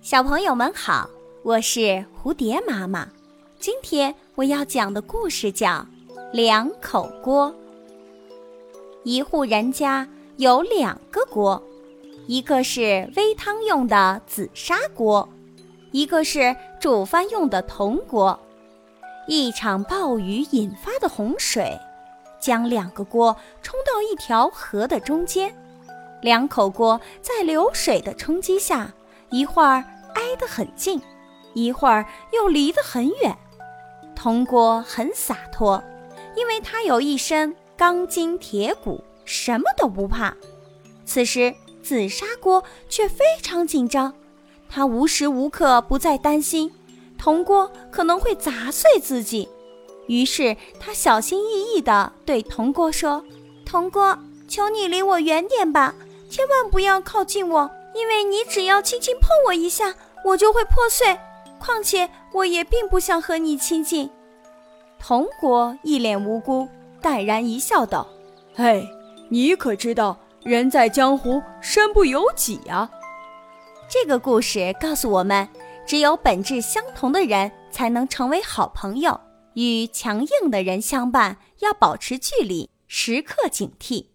[0.00, 1.08] 小朋友们好，
[1.42, 3.08] 我是蝴蝶妈妈。
[3.58, 5.68] 今天我要讲的故事叫
[6.32, 7.48] 《两口锅》。
[9.02, 10.06] 一户人家
[10.36, 11.62] 有两个锅，
[12.26, 12.80] 一个是
[13.14, 15.26] 煨汤用的紫砂锅，
[15.90, 18.38] 一个是煮饭用的铜锅。
[19.26, 21.78] 一场暴雨引发的洪水，
[22.38, 25.54] 将两个锅冲到一条河的中间。
[26.20, 28.92] 两口锅在流水的冲击下，
[29.34, 29.82] 一会儿
[30.14, 31.02] 挨得很近，
[31.54, 33.36] 一会儿又离得很远。
[34.14, 35.82] 铜锅很洒脱，
[36.36, 40.36] 因为它有一身钢筋铁骨，什么都不怕。
[41.04, 41.52] 此时
[41.82, 44.14] 紫砂锅却非常紧张，
[44.68, 46.72] 它无时无刻不在担心。
[47.18, 49.48] 铜锅可能会砸碎自己，
[50.06, 53.24] 于是他小心翼翼地对铜锅说
[53.66, 55.92] ：“铜锅，求你离我远点吧，
[56.30, 59.94] 千万不要靠近我，因为你只要轻轻碰我一下，
[60.24, 61.18] 我就会破碎。
[61.58, 64.10] 况且我也并不想和你亲近。”
[64.98, 66.68] 铜国一脸无辜，
[67.00, 68.06] 淡然一笑，道
[68.54, 68.86] ：“嘿，
[69.28, 72.90] 你可知道人在江湖，身不由己啊？”
[73.88, 75.48] 这个故事告诉我们。
[75.86, 79.20] 只有本质相同的人才能成为好朋友，
[79.52, 84.06] 与强硬的人相伴要保持距离，时刻警惕。